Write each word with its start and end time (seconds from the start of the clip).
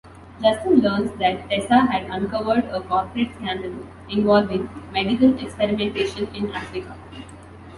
Justin 0.41 0.79
learns 0.79 1.11
that 1.19 1.47
Tessa 1.47 1.81
had 1.81 2.09
uncovered 2.09 2.65
a 2.71 2.81
corporate 2.81 3.35
scandal 3.35 3.85
involving 4.09 4.67
medical 4.91 5.37
experimentation 5.39 6.25
in 6.33 6.51
Africa. 6.53 6.97